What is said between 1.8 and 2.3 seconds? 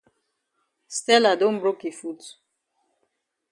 yi foot.